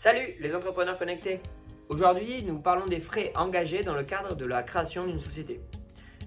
[0.00, 1.40] Salut les entrepreneurs connectés
[1.88, 5.60] Aujourd'hui, nous parlons des frais engagés dans le cadre de la création d'une société.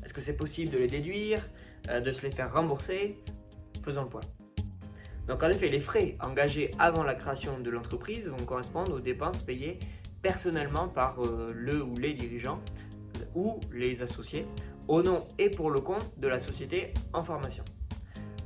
[0.03, 1.39] Est-ce que c'est possible de les déduire,
[1.87, 3.23] euh, de se les faire rembourser?
[3.85, 4.21] Faisons le point.
[5.25, 9.41] Donc en effet, les frais engagés avant la création de l'entreprise vont correspondre aux dépenses
[9.41, 9.79] payées
[10.21, 12.59] personnellement par euh, le ou les dirigeants
[13.21, 14.45] euh, ou les associés
[14.89, 17.63] au nom et pour le compte de la société en formation.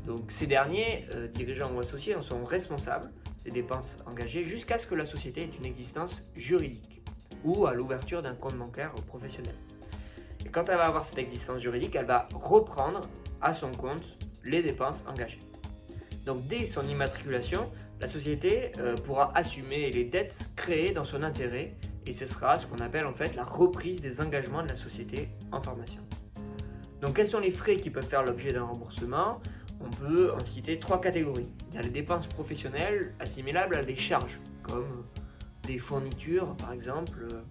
[0.05, 3.11] Donc ces derniers, dirigeants ou associés, en sont responsables
[3.43, 7.01] des dépenses engagées jusqu'à ce que la société ait une existence juridique
[7.43, 9.55] ou à l'ouverture d'un compte bancaire professionnel.
[10.45, 13.07] Et quand elle va avoir cette existence juridique, elle va reprendre
[13.41, 14.03] à son compte
[14.43, 15.39] les dépenses engagées.
[16.25, 17.69] Donc dès son immatriculation,
[18.01, 22.65] la société euh, pourra assumer les dettes créées dans son intérêt et ce sera ce
[22.67, 26.01] qu'on appelle en fait la reprise des engagements de la société en formation.
[27.01, 29.41] Donc quels sont les frais qui peuvent faire l'objet d'un remboursement?
[29.81, 31.47] On peut en citer trois catégories.
[31.69, 35.05] Il y a les dépenses professionnelles assimilables à des charges, comme
[35.63, 37.41] des fournitures par exemple, euh,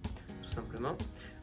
[0.43, 0.97] tout simplement.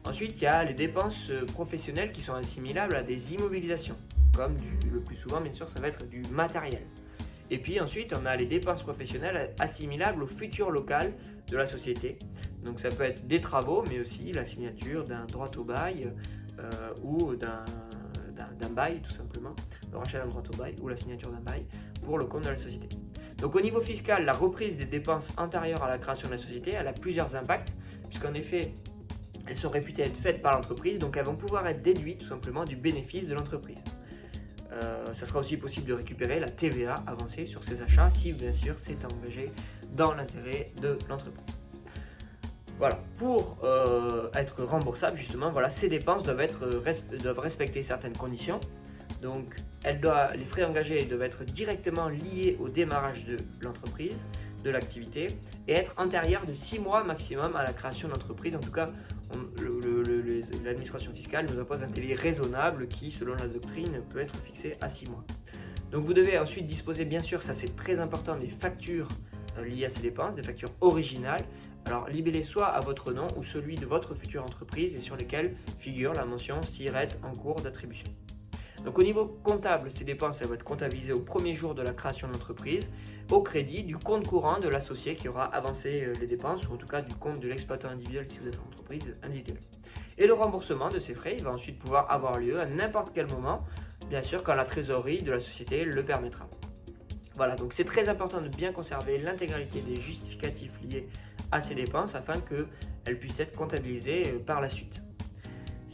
[0.05, 3.95] Ensuite, il y a les dépenses professionnelles qui sont assimilables à des immobilisations,
[4.35, 4.57] comme
[4.91, 6.83] le plus souvent bien sûr ça va être du matériel.
[7.49, 11.13] Et puis ensuite, on a les dépenses professionnelles assimilables au futur local
[11.49, 12.17] de la société.
[12.63, 16.11] Donc ça peut être des travaux, mais aussi la signature d'un droit au bail
[16.59, 16.69] euh,
[17.03, 17.63] ou d'un
[18.69, 19.55] bail tout simplement,
[19.91, 21.65] le rachat d'un droit au bail ou la signature d'un bail
[22.03, 22.87] pour le compte de la société.
[23.37, 26.71] Donc au niveau fiscal, la reprise des dépenses antérieures à la création de la société,
[26.73, 27.73] elle a plusieurs impacts,
[28.09, 28.73] puisqu'en effet,
[29.47, 32.63] elles sont réputées être faites par l'entreprise, donc elles vont pouvoir être déduites tout simplement
[32.63, 33.83] du bénéfice de l'entreprise.
[34.71, 38.51] Euh, ça sera aussi possible de récupérer la TVA avancée sur ces achats si bien
[38.51, 39.51] sûr c'est engagé
[39.93, 41.62] dans l'intérêt de l'entreprise.
[42.79, 46.67] Voilà, pour euh, être remboursable justement, voilà, ces dépenses doivent, être,
[47.21, 48.59] doivent respecter certaines conditions.
[49.21, 54.15] Donc les frais engagés doivent être directement liés au démarrage de l'entreprise,
[54.63, 55.27] de l'activité,
[55.67, 58.55] et être antérieurs de 6 mois maximum à la création de l'entreprise.
[58.55, 58.89] En tout cas,
[60.63, 64.89] l'administration fiscale nous impose un délai raisonnable qui, selon la doctrine, peut être fixé à
[64.89, 65.23] 6 mois.
[65.91, 69.07] Donc vous devez ensuite disposer, bien sûr, ça c'est très important, des factures
[69.57, 71.43] euh, liées à ces dépenses, des factures originales.
[71.85, 75.55] Alors libellez soit à votre nom ou celui de votre future entreprise et sur lesquelles
[75.79, 78.07] figure la mention SIRET en cours d'attribution.
[78.85, 81.93] Donc au niveau comptable, ces dépenses elles vont être comptabilisées au premier jour de la
[81.93, 82.83] création de l'entreprise,
[83.31, 86.77] au crédit du compte courant de l'associé qui aura avancé euh, les dépenses, ou en
[86.77, 89.61] tout cas du compte de l'exploitant individuel si vous êtes en entreprise individuelle.
[90.17, 93.27] Et le remboursement de ces frais, il va ensuite pouvoir avoir lieu à n'importe quel
[93.27, 93.65] moment,
[94.09, 96.47] bien sûr quand la trésorerie de la société le permettra.
[97.35, 100.62] Voilà, donc c'est très important de bien conserver l'intégralité des justificatifs
[101.53, 105.01] à ces dépenses afin qu'elles puissent être comptabilisées euh, par la suite.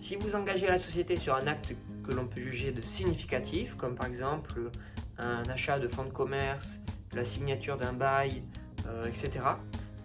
[0.01, 1.73] Si vous engagez la société sur un acte
[2.07, 4.71] que l'on peut juger de significatif, comme par exemple
[5.17, 6.65] un achat de fonds de commerce,
[7.13, 8.41] la signature d'un bail,
[8.87, 9.45] euh, etc.,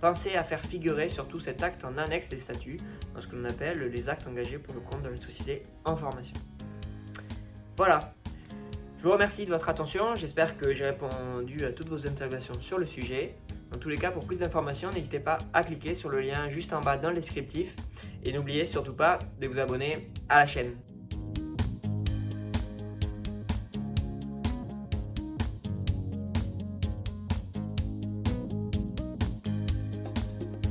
[0.00, 2.81] pensez à faire figurer surtout cet acte en annexe des statuts,
[3.15, 5.97] dans ce que l'on appelle les actes engagés pour le compte de la société en
[5.97, 6.36] formation.
[7.76, 8.12] Voilà.
[9.04, 12.78] Je vous remercie de votre attention, j'espère que j'ai répondu à toutes vos interrogations sur
[12.78, 13.34] le sujet.
[13.70, 16.72] Dans tous les cas, pour plus d'informations, n'hésitez pas à cliquer sur le lien juste
[16.72, 17.76] en bas dans le descriptif
[18.25, 20.75] et n'oubliez surtout pas de vous abonner à la chaîne.